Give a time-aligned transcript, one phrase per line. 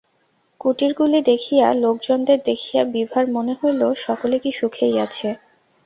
[0.61, 5.27] কুটীরগুলি দেখিয়া লােকজনদের দেখিয়া বিভার মনে হইল সকলে কি সুখেই আছে!